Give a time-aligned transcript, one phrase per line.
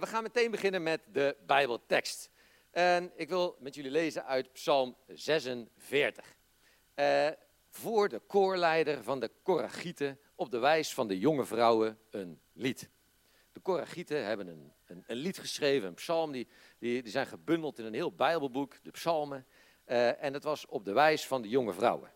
[0.00, 2.30] We gaan meteen beginnen met de Bijbeltekst.
[2.70, 6.36] En ik wil met jullie lezen uit Psalm 46.
[6.96, 7.28] Uh,
[7.68, 12.90] voor de koorleider van de Koragieten op de wijs van de jonge vrouwen een lied.
[13.52, 16.48] De Koragieten hebben een, een, een, lied geschreven, een psalm, die,
[16.78, 19.46] die, die, zijn gebundeld in een heel Bijbelboek, de psalmen.
[19.86, 22.10] Uh, en het was op de wijs van de jonge vrouwen.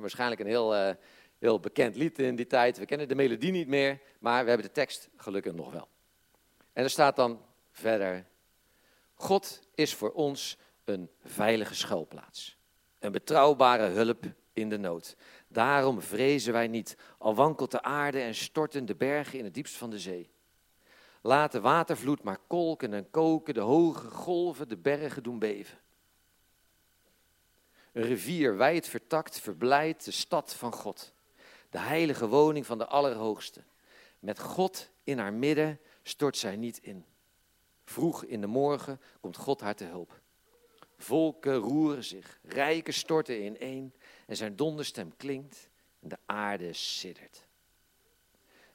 [0.00, 0.90] Waarschijnlijk een heel, uh,
[1.38, 2.78] heel bekend lied in die tijd.
[2.78, 5.88] We kennen de melodie niet meer, maar we hebben de tekst gelukkig nog wel.
[6.76, 7.40] En er staat dan
[7.70, 8.26] verder,
[9.14, 12.58] God is voor ons een veilige schuilplaats,
[12.98, 15.16] een betrouwbare hulp in de nood.
[15.48, 19.76] Daarom vrezen wij niet, al wankelt de aarde en storten de bergen in het diepst
[19.76, 20.30] van de zee.
[21.22, 25.78] Laat de watervloed maar kolken en koken, de hoge golven de bergen doen beven.
[27.92, 31.12] Een rivier wijd vertakt verblijdt de stad van God,
[31.70, 33.62] de heilige woning van de Allerhoogste.
[34.26, 37.04] Met God in haar midden stort zij niet in.
[37.84, 40.20] Vroeg in de morgen komt God haar te hulp.
[40.96, 43.94] Volken roeren zich, rijken storten ineen
[44.26, 45.68] en zijn donderstem klinkt
[46.00, 47.46] en de aarde siddert.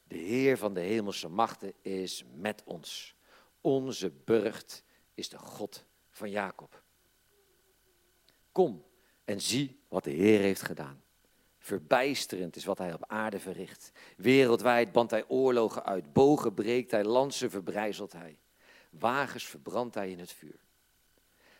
[0.03, 3.15] De Heer van de hemelse machten is met ons.
[3.61, 6.83] Onze burcht is de God van Jacob.
[8.51, 8.85] Kom
[9.25, 11.03] en zie wat de Heer heeft gedaan.
[11.63, 13.91] Verbijsterend is wat hij op aarde verricht.
[14.17, 18.37] Wereldwijd bandt hij oorlogen uit, bogen breekt hij, lansen verbrijzelt hij.
[18.89, 20.59] Wagens verbrandt hij in het vuur.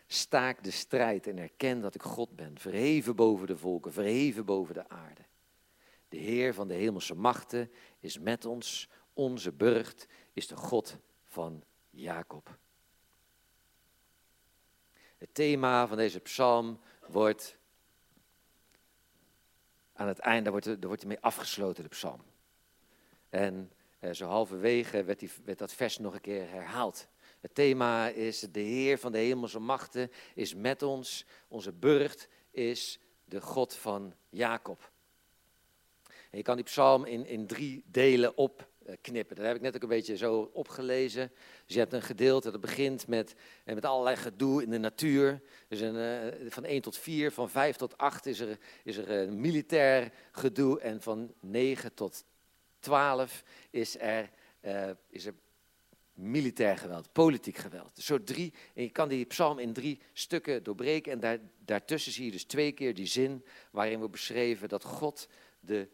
[0.06, 4.74] Staak de strijd en erken dat ik God ben, verheven boven de volken, verheven boven
[4.74, 5.22] de aarde.
[6.08, 11.62] De Heer van de hemelse machten is met ons, onze burcht is de God van
[11.90, 12.58] Jacob.
[15.18, 17.56] Het thema van deze psalm wordt
[20.02, 22.22] aan het einde, daar wordt, er wordt mee afgesloten, de psalm.
[23.30, 27.08] En eh, zo halverwege werd, die, werd dat vers nog een keer herhaald.
[27.40, 31.26] Het thema is de Heer van de hemelse machten is met ons.
[31.48, 34.90] Onze burcht is de God van Jacob.
[36.30, 38.36] Je kan die psalm in, in drie delen
[38.86, 39.36] opknippen.
[39.36, 41.30] Dat heb ik net ook een beetje zo opgelezen.
[41.66, 43.34] Dus je hebt een gedeelte dat begint met,
[43.64, 45.42] eh, met allerlei gedoe in de natuur.
[45.68, 49.10] Dus een, uh, van 1 tot 4, van 5 tot 8 is er, is er
[49.10, 50.80] een militair gedoe.
[50.80, 52.24] En van 9 tot
[52.78, 54.30] 12 is er,
[55.08, 55.34] is er
[56.14, 57.94] militair geweld, politiek geweld.
[57.94, 62.12] Dus zo drie, en je kan die psalm in drie stukken doorbreken en daar, daartussen
[62.12, 65.28] zie je dus twee keer die zin waarin we beschreven dat God
[65.60, 65.88] de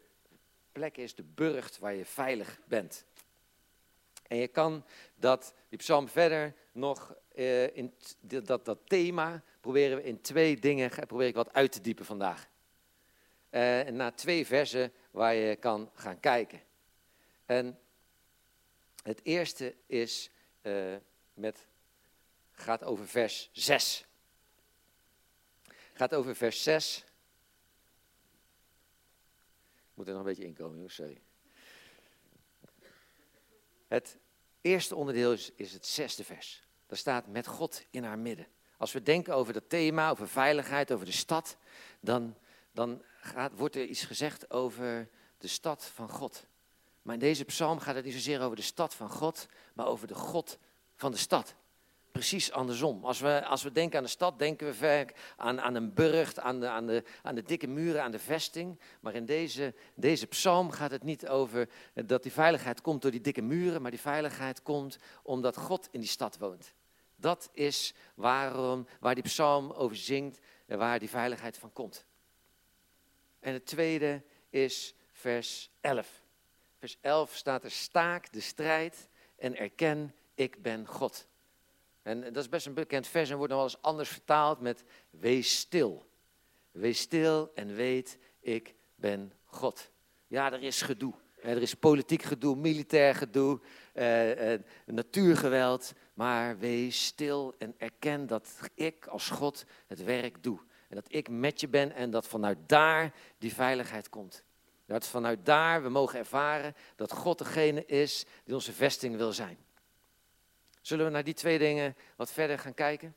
[0.78, 3.04] plek is, de burcht waar je veilig bent.
[4.28, 4.84] En je kan
[5.14, 10.90] dat, die psalm verder nog, uh, in dat, dat thema proberen we in twee dingen,
[11.06, 12.48] probeer ik wat uit te diepen vandaag.
[13.50, 16.60] Uh, en na twee versen waar je kan gaan kijken.
[17.46, 17.78] En
[19.02, 20.30] het eerste is
[20.62, 20.96] uh,
[21.34, 21.66] met,
[22.52, 24.04] gaat over vers 6.
[25.92, 27.04] Gaat over vers 6.
[29.98, 31.20] Moet er nog een beetje inkomen, jongens, sorry.
[33.88, 34.18] Het
[34.60, 36.66] eerste onderdeel is, is het zesde vers.
[36.86, 38.46] Daar staat met God in haar midden.
[38.76, 41.56] Als we denken over dat thema, over veiligheid, over de stad,
[42.00, 42.36] dan,
[42.72, 45.08] dan gaat, wordt er iets gezegd over
[45.38, 46.46] de stad van God.
[47.02, 50.06] Maar in deze psalm gaat het niet zozeer over de stad van God, maar over
[50.06, 50.58] de God
[50.96, 51.54] van de stad.
[52.18, 53.04] Precies andersom.
[53.04, 56.38] Als we, als we denken aan de stad, denken we vaak aan, aan een burcht,
[56.38, 58.80] aan de, aan, de, aan de dikke muren, aan de vesting.
[59.00, 63.20] Maar in deze, deze psalm gaat het niet over dat die veiligheid komt door die
[63.20, 66.74] dikke muren, maar die veiligheid komt omdat God in die stad woont.
[67.16, 72.06] Dat is waarom, waar die psalm over zingt en waar die veiligheid van komt.
[73.40, 76.22] En het tweede is vers 11.
[76.78, 81.27] Vers 11 staat er: staak de strijd en erken, ik ben God.
[82.08, 84.84] En dat is best een bekend vers en wordt nog wel eens anders vertaald met
[85.10, 86.06] wees stil.
[86.70, 89.90] Wees stil en weet, ik ben God.
[90.26, 91.14] Ja, er is gedoe.
[91.42, 93.60] Er is politiek gedoe, militair gedoe,
[93.92, 95.92] eh, eh, natuurgeweld.
[96.14, 100.58] Maar wees stil en erken dat ik als God het werk doe.
[100.88, 104.44] En dat ik met je ben en dat vanuit daar die veiligheid komt.
[104.86, 109.66] Dat vanuit daar we mogen ervaren dat God degene is die onze vesting wil zijn.
[110.88, 113.16] Zullen we naar die twee dingen wat verder gaan kijken?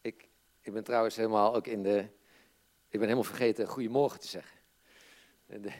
[0.00, 0.28] Ik,
[0.60, 1.98] ik ben trouwens helemaal ook in de.
[2.88, 4.58] Ik ben helemaal vergeten goedemorgen te zeggen.
[5.46, 5.72] De,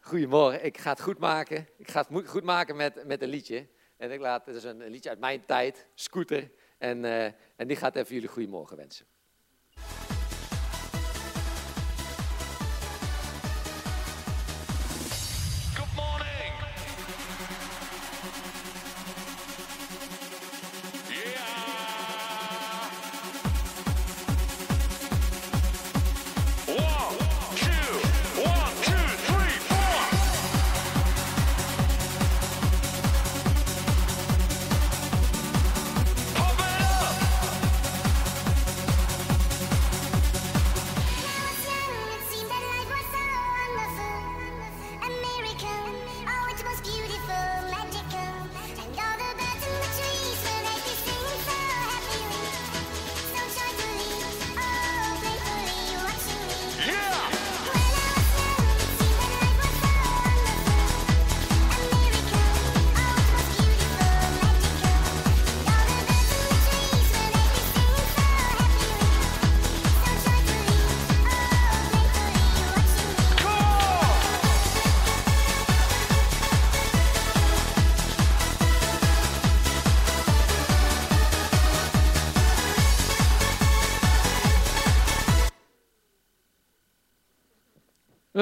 [0.00, 1.68] goedemorgen, ik ga het goed maken.
[1.76, 3.66] Ik ga het goed maken met, met een liedje.
[3.96, 6.50] En ik laat, het is een, liedje uit mijn tijd, Scooter.
[6.78, 7.24] En, uh,
[7.56, 9.06] en die gaat even jullie goedemorgen wensen.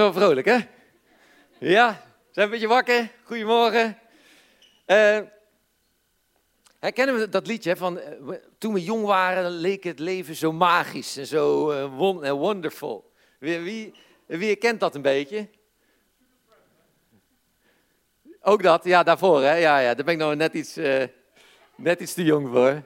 [0.04, 0.58] Wel vrolijk, hè?
[1.58, 3.10] Ja, zijn een beetje wakker?
[3.22, 3.98] Goedemorgen.
[4.86, 5.18] Uh,
[6.78, 11.16] herkennen we dat liedje van uh, toen we jong waren leek het leven zo magisch
[11.16, 13.12] en zo uh, won wonderful.
[13.38, 13.94] Wie, wie,
[14.26, 15.48] wie herkent dat een beetje?
[18.40, 19.54] Ook dat, ja, daarvoor, hè?
[19.54, 20.76] Ja, ja, daar ben ik nog net iets,
[21.76, 22.82] net iets te jong voor.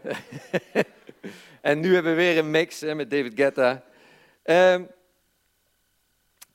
[1.71, 3.85] en nu hebben we weer een mix hè, met David Guetta.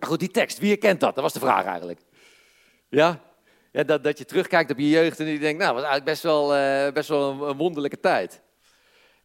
[0.03, 1.15] Ehm, goed, die tekst, wie herkent dat?
[1.15, 1.99] Dat was de vraag eigenlijk.
[2.89, 3.21] Ja?
[3.71, 6.23] ja dat, dat je terugkijkt op je jeugd en je denkt, nou, was eigenlijk best
[6.23, 8.41] wel, uh, best wel een, wonderlijke tijd.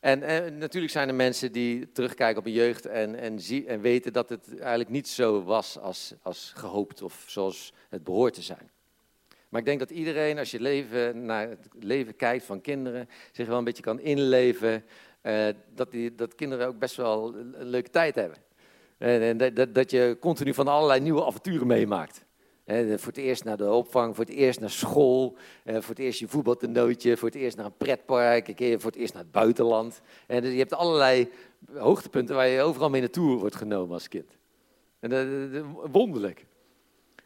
[0.00, 3.80] En, en, natuurlijk zijn er mensen die terugkijken op hun jeugd en, en, zie, en
[3.80, 8.42] weten dat het eigenlijk niet zo was als, als gehoopt of zoals het behoort te
[8.42, 8.70] zijn.
[9.48, 13.46] Maar ik denk dat iedereen, als je leven, naar het leven kijkt van kinderen, zich
[13.46, 14.84] wel een beetje kan inleven.
[15.22, 18.47] Uh, dat, die, dat kinderen ook best wel een leuke tijd hebben.
[18.98, 22.26] En, en dat, dat je continu van allerlei nieuwe avonturen meemaakt
[22.74, 26.28] voor het eerst naar de opvang, voor het eerst naar school, voor het eerst je
[26.28, 30.00] voetbaltoernooitje, voor het eerst naar een pretpark, voor het eerst naar het buitenland.
[30.26, 31.30] En dus je hebt allerlei
[31.74, 34.36] hoogtepunten waar je overal mee naartoe wordt genomen als kind.
[35.00, 35.26] En dat,
[35.90, 36.46] wonderlijk.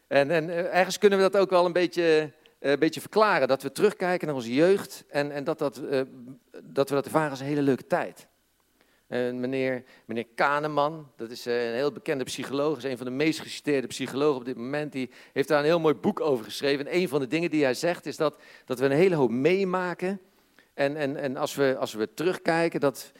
[0.07, 3.49] En, en eh, ergens kunnen we dat ook wel een beetje, eh, een beetje verklaren,
[3.49, 5.81] dat we terugkijken naar onze jeugd en, en dat, dat,
[6.63, 8.27] dat we dat ervaren als een hele leuke tijd.
[9.13, 13.13] En meneer, meneer Kahneman, dat is eh, een heel bekende psycholoog, is een van de
[13.13, 14.93] meest geciteerde psychologen op dit moment.
[14.93, 16.87] Die heeft daar een heel mooi boek over geschreven.
[16.87, 19.31] En een van de dingen die hij zegt is dat, dat we een hele hoop
[19.31, 20.21] meemaken.
[20.75, 23.13] En, en, en als, we, als we terugkijken, dat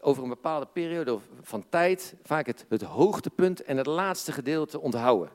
[0.00, 5.30] over een bepaalde periode van tijd vaak het hoogtepunt en het laatste gedeelte onthouden.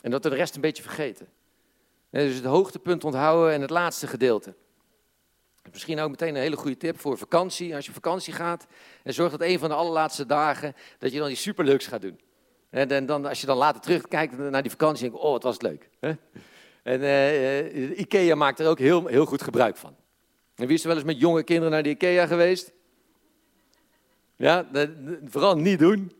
[0.00, 1.28] En dat we de rest een beetje vergeten.
[2.10, 4.54] Dus het hoogtepunt onthouden en het laatste gedeelte.
[5.72, 7.74] Misschien ook meteen een hele goede tip voor vakantie.
[7.74, 8.66] Als je op vakantie gaat,
[9.02, 12.20] en zorg dat een van de allerlaatste dagen, dat je dan die superleuks gaat doen.
[12.70, 15.54] En dan, als je dan later terugkijkt naar die vakantie, denk je, oh, wat was
[15.54, 15.88] het leuk.
[16.82, 19.96] En uh, IKEA maakt er ook heel, heel goed gebruik van.
[20.54, 22.72] En wie is er wel eens met jonge kinderen naar de IKEA geweest?
[24.36, 24.66] Ja,
[25.24, 26.12] vooral niet doen.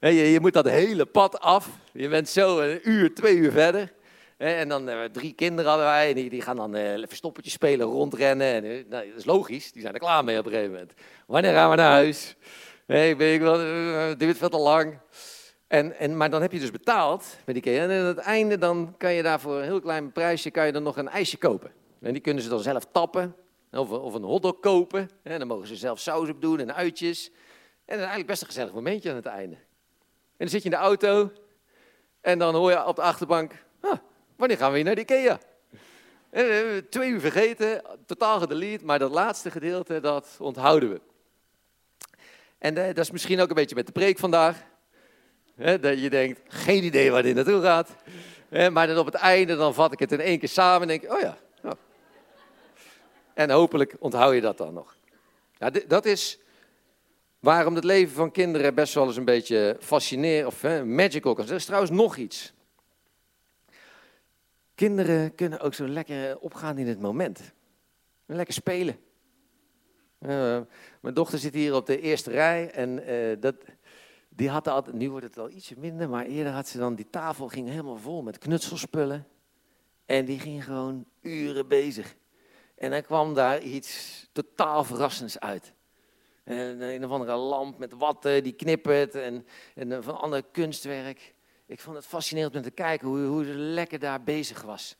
[0.00, 1.68] Je moet dat hele pad af.
[1.92, 3.92] Je bent zo een uur, twee uur verder.
[4.36, 8.46] En dan uh, drie kinderen hadden wij, en die, gaan dan uh, verstoppertje spelen, rondrennen.
[8.46, 10.92] En, uh, nou, dat is logisch, die zijn er klaar mee op een gegeven moment.
[11.26, 12.36] Wanneer gaan we naar huis?
[12.86, 13.56] Nee, ben ik wel,
[14.16, 14.98] duurt veel te lang.
[15.66, 17.82] En, en, maar dan heb je dus betaald met die keer.
[17.82, 20.72] En aan het einde dan kan je daar voor een heel klein prijsje kan je
[20.72, 21.72] dan nog een ijsje kopen.
[22.00, 23.36] En die kunnen ze dan zelf tappen.
[23.70, 25.10] Of, of een hotdog kopen.
[25.22, 27.30] En dan mogen ze zelf saus op doen en uitjes.
[27.84, 29.54] En is eigenlijk best een gezellig momentje aan het einde.
[29.56, 29.62] En
[30.36, 31.32] dan zit je in de auto.
[32.20, 33.52] En dan hoor je op de achterbank...
[34.36, 35.38] Wanneer gaan we weer naar de IKEA?
[36.30, 36.44] Eh,
[36.90, 41.00] twee uur vergeten, totaal gedelete, maar dat laatste gedeelte, dat onthouden we.
[42.58, 44.62] En eh, dat is misschien ook een beetje met de preek vandaag.
[45.56, 47.90] dat je denkt, geen idee waar dit naartoe gaat.
[48.72, 51.12] maar dan op het einde, dan vat ik het in één keer samen en denk
[51.12, 51.36] oh ja.
[53.36, 54.96] En hopelijk onthoud je dat dan nog.
[55.58, 56.38] Ja, dat is
[57.40, 61.48] waarom het leven van kinderen best wel eens een beetje fascinerend of magical kan zijn.
[61.48, 62.52] Er is trouwens nog iets.
[64.76, 67.52] Kinderen kunnen ook zo lekker opgaan in het moment.
[68.26, 68.98] Lekker spelen.
[70.20, 70.60] Uh,
[71.00, 73.54] mijn dochter zit hier op de eerste rij en uh, dat,
[74.28, 77.10] die had altijd, nu wordt het wel ietsje minder, maar eerder had ze dan die
[77.10, 79.26] tafel ging helemaal vol met knutselspullen.
[80.06, 82.16] En die ging gewoon uren bezig.
[82.74, 85.72] En dan kwam daar iets totaal verrassends uit.
[86.44, 91.34] En een of andere lamp met watten die knippert en, en van ander kunstwerk
[91.66, 94.96] ik vond het fascinerend om te kijken hoe, hoe ze lekker daar bezig was.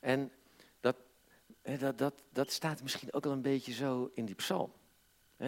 [0.00, 0.32] En
[0.80, 0.96] dat,
[1.78, 4.72] dat, dat, dat staat misschien ook al een beetje zo in die psalm.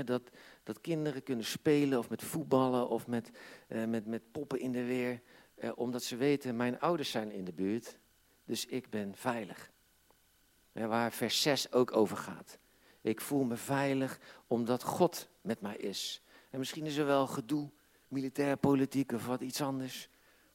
[0.05, 0.23] Dat,
[0.63, 3.31] dat kinderen kunnen spelen of met voetballen of met,
[3.67, 5.23] eh, met, met poppen in de weer.
[5.55, 7.99] Eh, omdat ze weten, mijn ouders zijn in de buurt,
[8.45, 9.71] dus ik ben veilig.
[10.73, 12.59] Waar vers 6 ook over gaat.
[13.01, 16.23] Ik voel me veilig omdat God met mij is.
[16.51, 17.71] En misschien is er wel gedoe
[18.09, 20.09] militair, politiek of wat iets anders.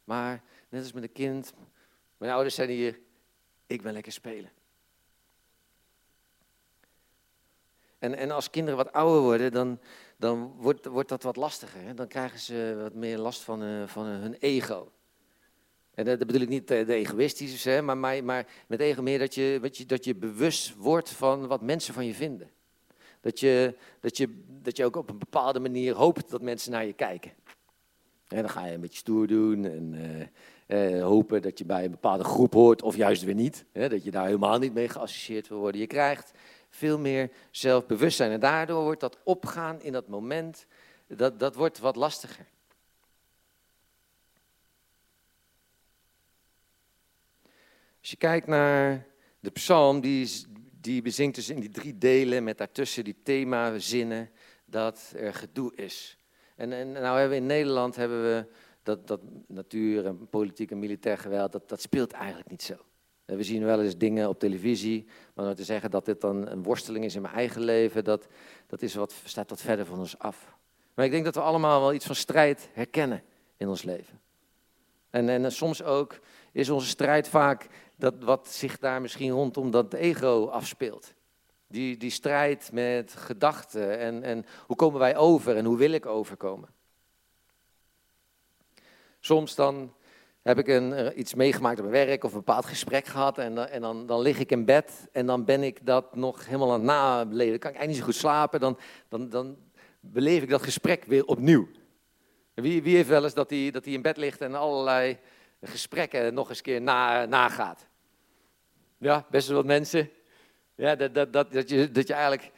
[0.04, 1.54] Maar net als met een kind,
[2.18, 3.00] mijn ouders zijn hier,
[3.68, 4.52] ik ben lekker spelen.
[8.00, 9.80] En, en als kinderen wat ouder worden, dan,
[10.18, 11.82] dan wordt, wordt dat wat lastiger.
[11.82, 11.94] Hè?
[11.94, 14.92] Dan krijgen ze wat meer last van, uh, van hun ego.
[15.94, 19.20] En dat, bedoel ik niet de, de egoïstische, hè, maar, maar, maar met ego meer
[19.20, 22.50] dat je, dat, je, dat je bewust wordt van wat mensen van je vinden.
[23.22, 26.86] Dat je, dat, je, dat je ook op een bepaalde manier hoopt dat mensen naar
[26.86, 27.32] je kijken.
[28.34, 29.94] En dan ga je een beetje stoer doen en
[30.68, 33.66] eh, eh, hopen dat je bij een bepaalde groep hoort of juist weer niet.
[33.72, 35.82] Dat je daar helemaal niet mee geassocieerd wil worden.
[35.82, 36.32] Je krijgt
[36.70, 40.66] veel meer zelfbewustzijn en daardoor wordt dat opgaan in dat moment,
[41.08, 42.46] dat, dat wordt wat lastiger.
[48.00, 49.06] Als je kijkt naar
[49.40, 50.46] de psalm, die,
[50.82, 54.30] die bezinkt dus in die drie delen met daartussen die thema-zinnen
[54.66, 56.18] dat er gedoe is.
[56.56, 58.46] En, en nou hebben we in Nederland hebben we
[58.84, 62.76] dat, dat natuur en politiek en militair geweld, dat, dat speelt eigenlijk niet zo.
[63.26, 66.64] We zien wel eens dingen op televisie, maar om te zeggen dat dit dan een
[66.64, 68.28] worsteling is in mijn eigen leven, dat,
[68.68, 70.58] dat is wat, staat wat verder van ons af.
[70.94, 73.24] Maar ik denk dat we allemaal wel iets van strijd herkennen
[73.58, 74.22] in ons leven.
[75.10, 76.20] En, en soms ook
[76.52, 81.14] is onze strijd vaak dat wat zich daar misschien rondom dat ego afspeelt.
[81.74, 86.06] Die, die strijd met gedachten en, en hoe komen wij over en hoe wil ik
[86.06, 86.70] overkomen.
[89.20, 89.94] Soms dan
[90.42, 93.72] heb ik een, eh, iets meegemaakt op mijn werk of een bepaald gesprek gehad en,
[93.72, 96.80] en dan, dan lig ik in bed en dan ben ik dat nog helemaal aan
[96.80, 97.52] het nabeleven.
[97.52, 99.58] Dan kan ik eigenlijk niet zo goed slapen, dan, dan, dan
[100.00, 101.68] beleef ik dat gesprek weer opnieuw.
[102.54, 105.18] Wie, wie heeft wel eens dat hij, dat hij in bed ligt en allerlei
[105.62, 107.88] gesprekken nog eens keer na, nagaat?
[108.98, 110.10] Ja, best wel wat mensen.
[110.84, 112.52] Ja, dat, dat, dat, dat, je, dat je eigenlijk...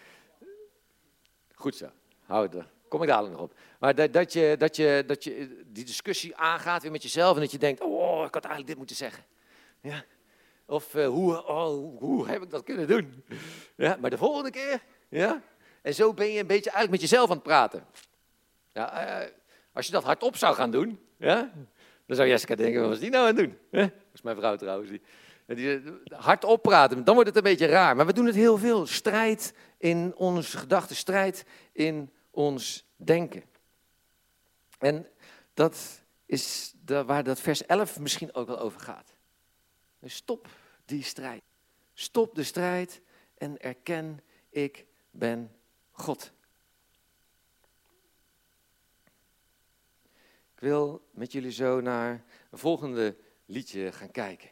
[1.53, 1.89] Goed zo,
[2.25, 2.50] hou.
[2.88, 3.53] Kom ik dadelijk nog op.
[3.79, 7.41] Maar dat, dat, je, dat, je, dat je die discussie aangaat weer met jezelf en
[7.41, 9.24] dat je denkt, oh, ik had eigenlijk dit moeten zeggen.
[9.82, 10.03] Ja.
[10.65, 13.24] Of uh, hoe, oh, hoe heb ik dat kunnen doen?
[13.75, 15.41] Ja, maar de volgende keer, ja.
[15.82, 17.86] En zo ben je een beetje eigenlijk met jezelf aan het praten.
[18.74, 19.27] Ja, uh,
[19.74, 21.51] als je dat hardop zou gaan doen, ja,
[22.05, 23.58] dan zou Jessica denken, wat is die nou aan het doen?
[23.72, 24.89] Dat is mijn vrouw trouwens.
[24.89, 25.01] Die,
[25.45, 27.95] die, hardop praten, dan wordt het een beetje raar.
[27.95, 28.85] Maar we doen het heel veel.
[28.85, 33.43] Strijd in onze gedachten, strijd in ons denken.
[34.79, 35.07] En
[35.53, 39.15] dat is waar dat vers 11 misschien ook wel over gaat.
[39.99, 40.47] Dus stop
[40.85, 41.41] die strijd.
[41.93, 43.01] Stop de strijd
[43.37, 45.51] en erken, ik ben
[45.91, 46.31] God.
[50.53, 54.49] Ik wil met jullie zo naar een volgende liedje gaan kijken.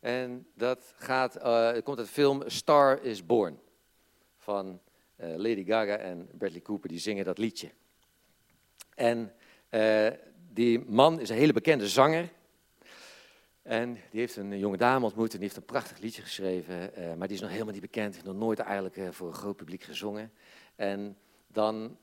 [0.00, 1.34] En dat gaat,
[1.74, 3.58] het komt uit de film Star is Born
[4.36, 4.80] van
[5.20, 7.70] uh, Lady Gaga en Bradley Cooper, die zingen dat liedje.
[8.94, 9.32] En
[9.70, 10.06] uh,
[10.52, 12.28] die man is een hele bekende zanger.
[13.62, 16.90] En die heeft een jonge dame ontmoet en die heeft een prachtig liedje geschreven.
[17.18, 20.32] Maar die is nog helemaal niet bekend, nog nooit eigenlijk voor een groot publiek gezongen.
[20.76, 21.96] En dan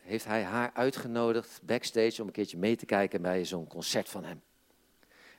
[0.00, 4.24] heeft hij haar uitgenodigd backstage om een keertje mee te kijken bij zo'n concert van
[4.24, 4.42] hem.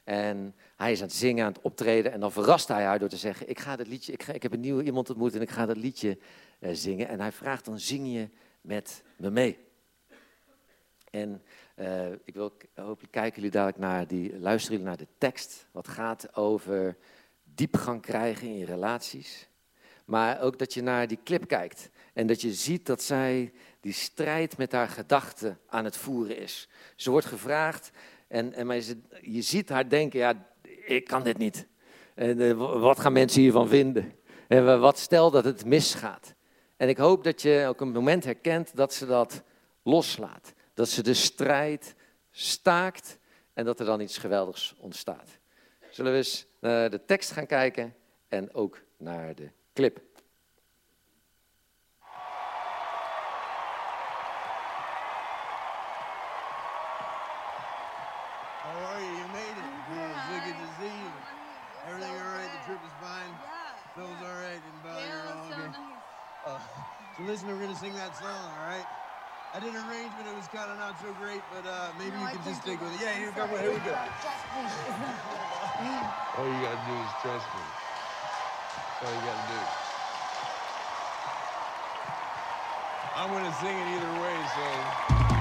[0.04, 2.12] En hij is aan het zingen, aan het optreden.
[2.12, 4.54] En dan verrast hij haar door te zeggen: Ik ga dat liedje, ik, ik heb
[4.54, 6.18] een nieuwe iemand ontmoet en ik ga dat liedje
[6.60, 7.08] uh, zingen.
[7.08, 8.30] En hij vraagt dan: Zing je
[8.62, 9.58] met me mee?
[11.10, 11.42] En
[11.76, 15.68] uh, ik wil hopelijk kijken jullie dadelijk naar die, luisteren jullie naar de tekst.
[15.72, 16.98] Wat gaat over
[17.44, 19.48] diepgang krijgen in je relaties.
[20.06, 21.90] Maar ook dat je naar die clip kijkt.
[22.14, 26.70] En dat je ziet dat zij die strijd met haar gedachten aan het voeren is.
[26.96, 27.92] Ze wordt gevraagd
[28.34, 28.68] en, en
[29.22, 30.46] je, ziet haar denken, ja,
[30.86, 31.68] ik kan dit niet.
[32.16, 34.13] En, uh, wat gaan mensen hiervan vinden?
[34.48, 36.34] En wat stel dat het misgaat?
[36.78, 39.44] En ik hoop dat je ook een moment herkent dat ze dat
[39.84, 40.54] loslaat.
[40.74, 41.96] Dat ze de strijd
[42.32, 43.20] staakt
[43.54, 45.40] en dat er dan iets geweldigs ontstaat.
[45.90, 47.96] Zullen we eens naar de tekst gaan kijken
[48.28, 50.02] en ook naar de clip.
[67.34, 68.86] Listen, we're gonna sing that song, all right?
[69.56, 72.22] I did an arrangement, it was kind of not so great, but uh, maybe no,
[72.22, 73.02] you can just stick with it.
[73.02, 73.90] Yeah, here, go, here we go.
[76.38, 77.66] all you gotta do is trust me.
[78.78, 79.58] That's all you gotta do.
[83.18, 85.33] I'm gonna sing it either way, so.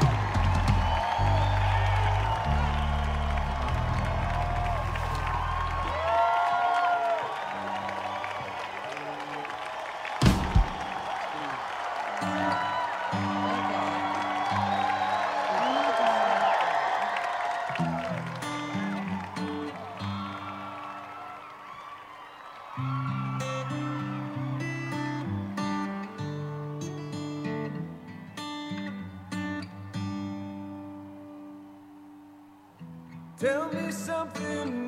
[34.22, 34.81] Something,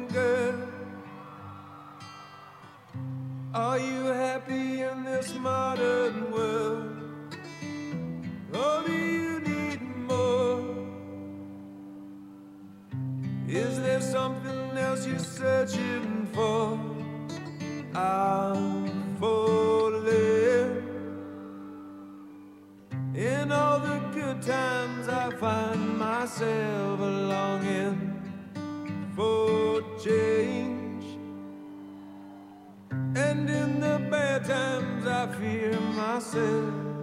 [35.45, 36.94] fear myself.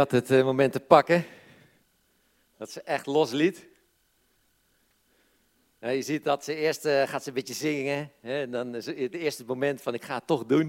[0.00, 1.24] Had het eh, moment te pakken?
[2.56, 3.68] Dat ze echt losliet.
[5.80, 8.12] Ja, je ziet dat ze eerst eh, gaat ze een beetje zingen.
[8.20, 10.66] Hè, en dan is het eerste moment van ik ga het toch doen.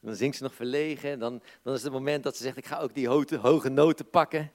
[0.00, 1.10] En dan zingt ze nog verlegen.
[1.10, 3.68] En dan, dan is het moment dat ze zegt ik ga ook die hoge, hoge
[3.68, 4.52] noten pakken.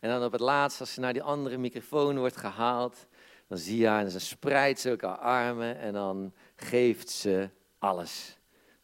[0.00, 3.06] En dan op het laatst als ze naar die andere microfoon wordt gehaald.
[3.46, 5.78] Dan zie je haar en ze spreidt ze ook haar armen.
[5.78, 8.37] En dan geeft ze alles.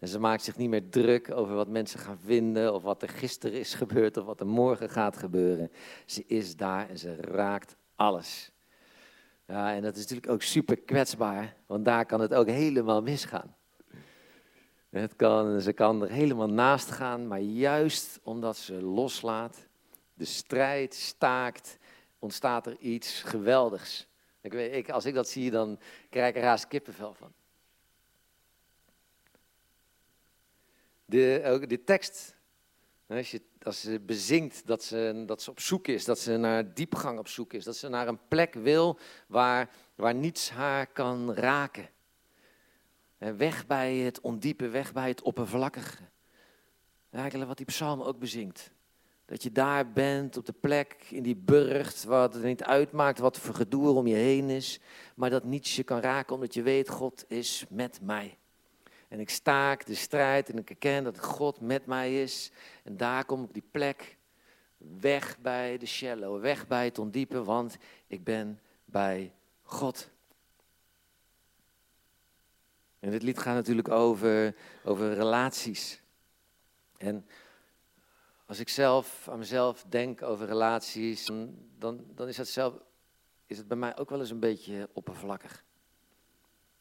[0.05, 3.09] En ze maakt zich niet meer druk over wat mensen gaan vinden, of wat er
[3.09, 5.71] gisteren is gebeurd, of wat er morgen gaat gebeuren.
[6.07, 8.53] Ze is daar en ze raakt alles.
[9.47, 13.57] Ja, en dat is natuurlijk ook super kwetsbaar, want daar kan het ook helemaal misgaan.
[14.91, 19.69] Het kan, ze kan er helemaal naast gaan, maar juist omdat ze loslaat,
[20.15, 21.79] de strijd staakt,
[22.19, 24.09] ontstaat er iets geweldigs.
[24.41, 25.79] Ik weet, ik, als ik dat zie, dan
[26.11, 27.33] krijg ik er haast kippenvel van.
[31.05, 32.35] De, de tekst,
[33.07, 36.75] als, je, als ze bezingt dat ze, dat ze op zoek is, dat ze naar
[36.75, 41.35] diepgang op zoek is, dat ze naar een plek wil waar, waar niets haar kan
[41.35, 41.89] raken.
[43.19, 46.03] En weg bij het ondiepe, weg bij het oppervlakkige.
[47.11, 48.71] Eigenlijk wat die psalm ook bezingt.
[49.27, 53.39] Dat je daar bent, op de plek, in die burcht, waar het niet uitmaakt wat
[53.39, 54.81] voor gedoe om je heen is,
[55.15, 58.39] maar dat niets je kan raken, omdat je weet, God is met mij.
[59.09, 62.51] En ik staak de strijd en ik erken dat God met mij is.
[62.83, 64.17] En daar kom ik die plek,
[64.77, 70.11] weg bij de shallow, weg bij het ondiepe, want ik ben bij God.
[73.01, 76.03] En dit lied gaat natuurlijk over, over relaties.
[76.97, 77.27] En
[78.47, 81.27] als ik zelf aan mezelf denk over relaties,
[81.79, 82.75] dan, dan, is, het zelf,
[83.47, 85.65] is het bij mij ook wel eens een beetje oppervlakkig.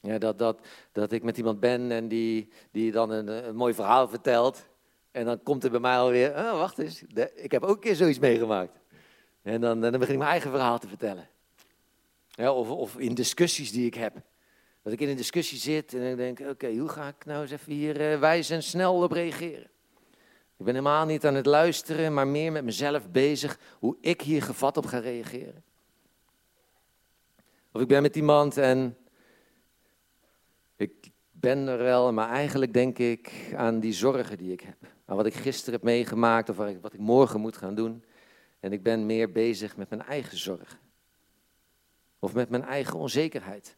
[0.07, 0.59] Ja, dat, dat,
[0.91, 4.65] dat ik met iemand ben en die, die dan een, mooi verhaal vertelt.
[5.11, 7.03] En dan komt er bij mij alweer, oh, wacht eens,
[7.35, 8.79] ik heb ook een keer zoiets meegemaakt.
[9.41, 11.27] En dan, dan begin ik mijn eigen verhaal te vertellen.
[12.29, 14.13] Ja, of, of in discussies die ik heb.
[14.81, 17.51] Dat ik in een discussie zit en ik denk, oké, hoe ga ik nou eens
[17.51, 19.69] even hier eh, wijs en snel op reageren?
[20.57, 24.41] Ik ben helemaal niet aan het luisteren, maar meer met mezelf bezig hoe ik hier
[24.41, 25.63] gevat op ga reageren.
[27.71, 28.97] Of ik ben met iemand en
[30.75, 34.77] Ik ben er wel, maar eigenlijk denk ik aan die zorgen die ik heb.
[35.05, 38.03] Aan wat ik gisteren heb meegemaakt of wat ik morgen moet gaan doen.
[38.59, 40.79] En ik ben meer bezig met mijn eigen zorgen.
[42.19, 43.77] Of met mijn eigen onzekerheid.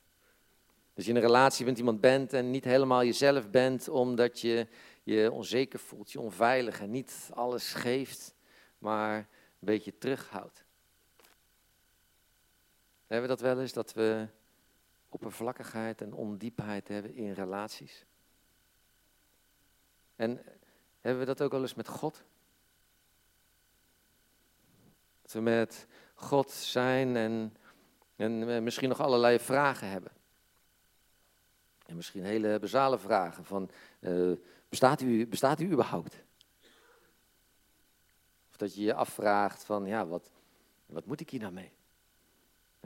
[0.93, 4.67] Dat je in een relatie met iemand bent en niet helemaal jezelf bent omdat je
[5.03, 8.35] je onzeker voelt, je onveilig en niet alles geeft,
[8.77, 9.25] maar een
[9.59, 10.63] beetje terughoudt.
[13.07, 14.27] Hebben we dat wel eens, dat we
[15.15, 18.05] oppervlakkigheid en ondiepheid hebben in relaties?
[20.15, 20.41] En
[21.01, 22.23] hebben we dat ook wel eens met God?
[25.21, 27.55] Dat we met God zijn en,
[28.15, 30.11] en eh, misschien nog allerlei vragen hebben.
[31.85, 34.31] En misschien hele basale vragen van, eh,
[34.69, 36.23] bestaat, u, bestaat u überhaupt?
[38.49, 40.31] Of dat je je afvraagt van, ja, wat,
[40.85, 41.71] wat moet ik hier nou mee?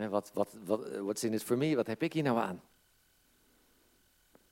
[0.07, 1.75] Wat, wat, wat, eh, what's in it for me?
[1.75, 2.61] Wat heb ik hier nou aan?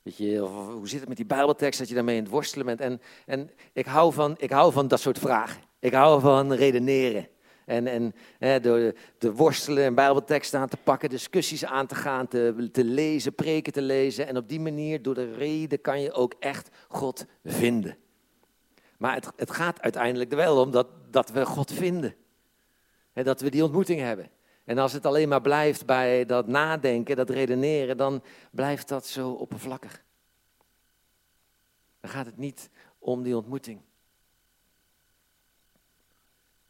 [0.02, 2.80] Weet je, hoe zit het met die Bijbeltekst dat je daarmee in het worstelen bent?
[2.80, 5.62] En, en ik, hou van, ik hou van dat soort vragen.
[5.78, 7.28] Ik hou van redeneren.
[7.64, 12.28] En, en hè, door te worstelen en Bijbelteksten aan te pakken, discussies aan te gaan,
[12.28, 14.26] te, lezen, preken te lezen.
[14.26, 17.96] En op die manier, door de reden, kan je ook echt God vinden.
[18.98, 22.14] Maar het, het gaat uiteindelijk wel om dat, dat we God vinden.
[23.12, 24.30] Hè, dat we die ontmoeting hebben.
[24.68, 29.30] En als het alleen maar blijft bij dat nadenken, dat redeneren, dan blijft dat zo
[29.30, 30.02] oppervlakkig.
[32.00, 33.80] Dan gaat het niet om die ontmoeting.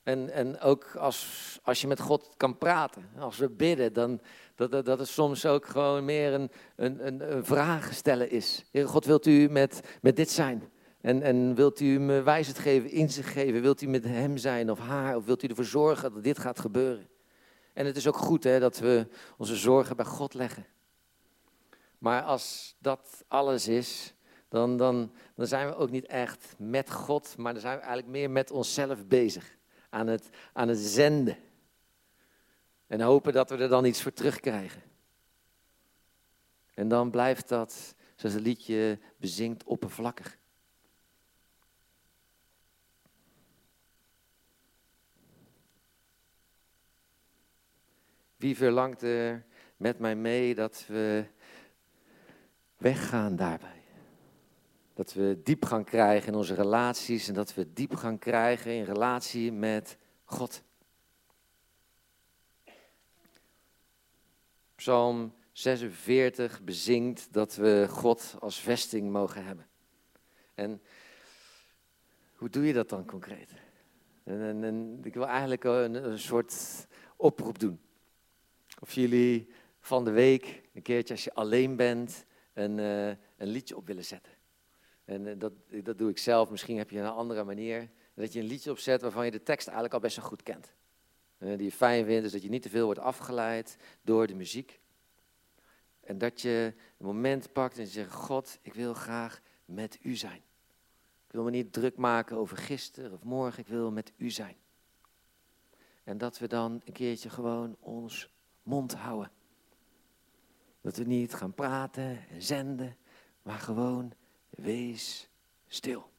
[0.03, 4.21] En, en ook als, als je met God kan praten, als we bidden, dan
[4.55, 8.65] dat, dat, dat het soms ook gewoon meer een, een, een, vraag stellen is.
[8.71, 10.71] Heer God, wilt u met, met dit zijn?
[11.01, 13.63] En, en wilt u me wijsheid geven, inzicht geven?
[13.63, 15.17] Wilt u met hem zijn of haar?
[15.17, 17.09] Of wilt u ervoor zorgen dat dit gaat gebeuren?
[17.79, 20.67] En het is ook goed hè, dat we onze zorgen bij God leggen.
[21.99, 24.15] Maar als dat alles is,
[24.49, 28.13] dan, dan, dan zijn we ook niet echt met God, maar dan zijn we eigenlijk
[28.13, 29.57] meer met onszelf bezig.
[29.91, 31.37] Aan het, aan het zenden.
[32.87, 34.83] En hopen dat we er dan iets voor terugkrijgen.
[36.75, 40.38] En dan blijft dat, zoals het liedje bezingt, oppervlakkig.
[48.39, 49.45] Wie verlangt er
[49.77, 51.25] met mij mee dat we
[52.77, 53.83] weggaan daarbij?
[54.95, 59.97] Dat we diepgang krijgen in onze relaties en dat we diepgang krijgen in relatie met
[60.25, 60.63] God.
[64.75, 69.67] Psalm 46 bezingt dat we God als vesting mogen hebben.
[70.55, 70.83] En
[72.35, 73.51] hoe doe je dat dan concreet?
[74.25, 77.81] En, ik wil eigenlijk een soort oproep doen.
[78.81, 79.49] Of jullie
[79.81, 84.05] van de week, een keertje als je alleen bent, een, uh, een liedje op willen
[84.05, 84.33] zetten.
[85.05, 87.91] En uh, dat, dat doe ik zelf, misschien heb je een andere manier.
[88.15, 90.75] Dat je een liedje opzet waarvan je de tekst eigenlijk al best wel goed kent.
[91.39, 94.35] Uh, die je fijn vindt, dus dat je niet te veel wordt afgeleid door de
[94.35, 94.81] muziek.
[96.01, 100.15] En dat je een moment pakt en je zegt, God, ik wil graag met u
[100.15, 100.43] zijn.
[101.27, 104.57] Ik wil me niet druk maken over gisteren of morgen, ik wil met u zijn.
[106.05, 108.31] En dat we dan een keertje gewoon ons
[108.69, 109.31] mond houden.
[110.81, 112.97] Dat we niet gaan praten en zenden,
[113.43, 114.13] maar gewoon
[114.51, 115.29] wees
[115.67, 116.11] stil.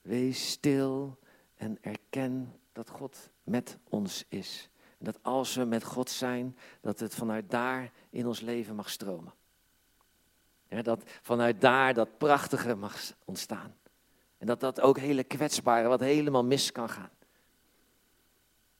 [0.00, 1.18] Wees stil
[1.54, 4.68] en erken dat God met ons is.
[4.98, 8.90] En dat als we met God zijn, dat het vanuit daar in ons leven mag
[8.90, 9.34] stromen.
[10.68, 13.74] Ja, dat vanuit daar dat prachtige mag ontstaan.
[14.38, 17.10] En dat dat ook hele kwetsbare, wat helemaal mis kan gaan.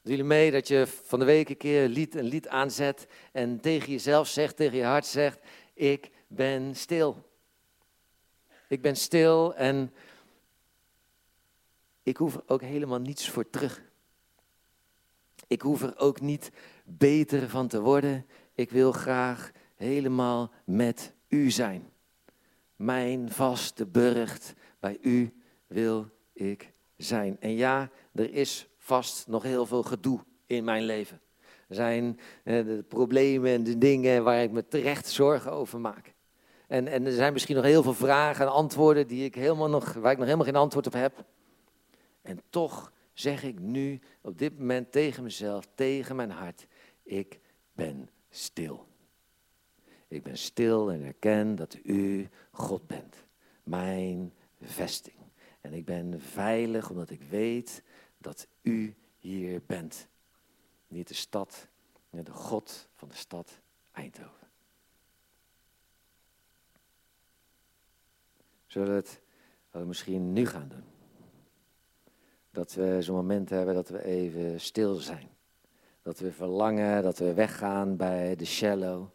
[0.03, 3.07] Doen jullie mee dat je van de week een keer een lied, een lied aanzet
[3.33, 5.41] en tegen jezelf zegt, tegen je hart zegt,
[5.75, 7.31] ik ben stil.
[8.69, 9.95] Ik ben stil en
[12.03, 13.83] ik hoef er ook helemaal niets voor terug.
[15.47, 16.51] Ik hoef er ook niet
[16.85, 18.27] beter van te worden.
[18.55, 21.91] Ik wil graag helemaal met u zijn.
[22.77, 25.33] Mijn vaste burcht, bij u
[25.67, 27.37] wil ik zijn.
[27.41, 31.21] En ja, er is vast nog heel veel gedoe in mijn leven.
[31.69, 36.15] Er zijn eh, de problemen en de dingen waar ik me terecht zorgen over maak.
[36.67, 39.93] En, en er zijn misschien nog heel veel vragen en antwoorden die ik helemaal nog,
[39.93, 41.25] waar ik nog helemaal geen antwoord op heb.
[42.23, 46.67] En toch zeg ik nu op dit moment tegen mezelf, tegen mijn hart,
[47.03, 47.41] ik
[47.73, 48.87] ben stil.
[50.09, 53.17] Ik ben stil en erken dat u God bent,
[53.63, 55.17] mijn vesting.
[55.61, 57.83] En ik ben veilig omdat ik weet
[58.19, 60.09] dat u hier bent.
[60.89, 61.69] Niet de stad,
[62.11, 63.61] maar de God van de stad
[63.93, 64.49] Eindhoven.
[68.67, 69.21] Zullen we het
[69.71, 70.85] eh, misschien nu gaan doen?
[72.51, 75.29] Dat we zo'n moment hebben dat we even stil zijn.
[76.03, 79.09] Dat we verlangen, dat we weggaan bij de shallow.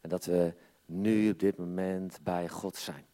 [0.00, 3.06] En dat we nu op dit moment bij God zijn.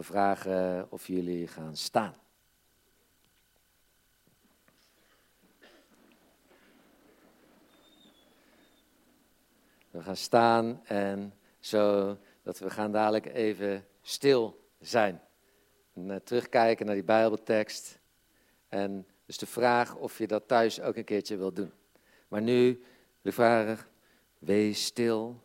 [0.00, 2.14] We vragen of jullie gaan staan.
[9.90, 15.20] We gaan staan en zo dat we gaan dadelijk even stil zijn.
[15.92, 17.98] En, eh, terugkijken naar die Bijbeltekst.
[18.68, 21.72] En dus de vraag of je dat thuis ook een keertje wil doen.
[22.28, 22.84] Maar nu
[23.22, 23.88] de vraag,
[24.38, 25.42] wees stil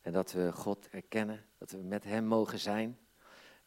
[0.00, 2.98] en dat we God erkennen, dat we met Hem mogen zijn.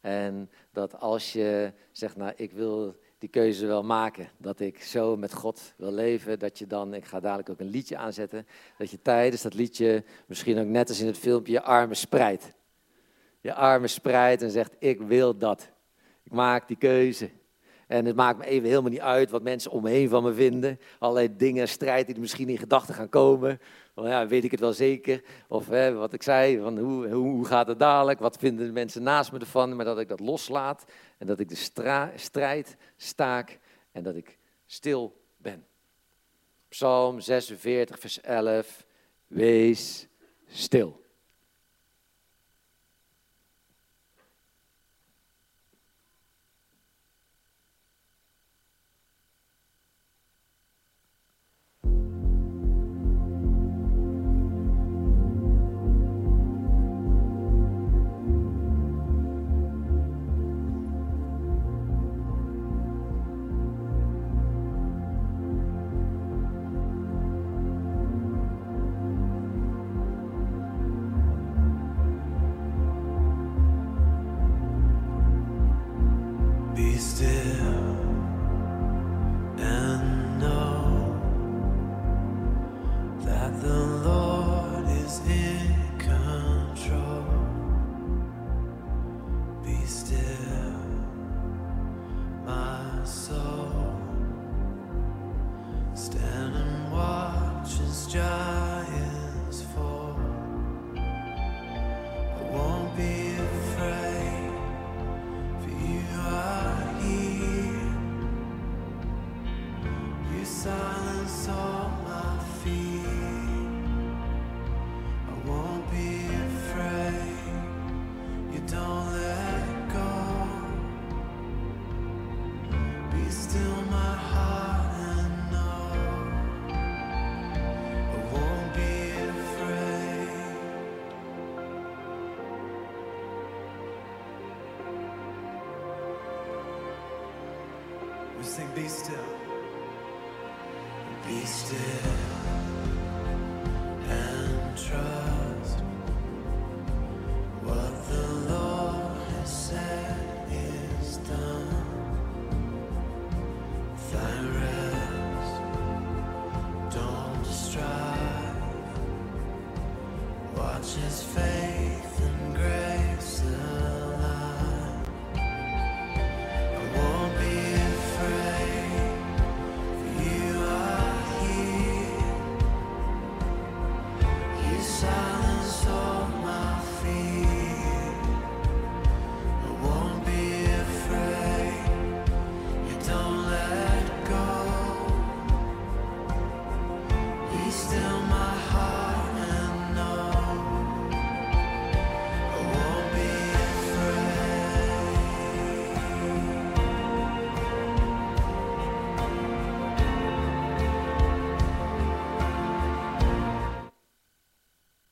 [0.01, 5.17] En dat als je zegt, nou ik wil die keuze wel maken, dat ik zo
[5.17, 8.91] met God wil leven, dat je dan, ik ga dadelijk ook een liedje aanzetten, dat
[8.91, 12.51] je tijdens dat liedje misschien ook net als in het filmpje je armen spreidt.
[13.41, 15.69] Je armen spreidt en zegt, ik wil dat.
[16.23, 17.29] Ik maak die keuze.
[17.87, 20.33] En het maakt me even helemaal niet uit wat mensen om me heen van me
[20.33, 20.79] vinden.
[20.99, 23.59] Allerlei dingen, strijd die er misschien in gedachten gaan komen.
[23.99, 25.23] Van, ja, weet ik het wel zeker?
[25.47, 28.19] Of hè, wat ik zei, van hoe, hoe, gaat het dadelijk?
[28.19, 29.75] Wat vinden de mensen naast me ervan?
[29.75, 30.85] Maar dat ik dat loslaat
[31.17, 33.59] en dat ik de strijd staak
[33.91, 35.65] en dat ik stil ben.
[36.69, 38.85] Psalm 46, vers 11.
[39.27, 40.07] Wees
[40.47, 41.01] stil.